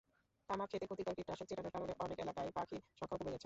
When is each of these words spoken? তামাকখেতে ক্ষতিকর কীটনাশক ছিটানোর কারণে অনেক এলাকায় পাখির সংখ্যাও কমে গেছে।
তামাকখেতে 0.49 0.85
ক্ষতিকর 0.87 1.13
কীটনাশক 1.17 1.45
ছিটানোর 1.49 1.73
কারণে 1.75 1.93
অনেক 1.99 2.17
এলাকায় 2.19 2.51
পাখির 2.53 2.81
সংখ্যাও 2.89 3.09
কমে 3.11 3.23
গেছে। 3.25 3.39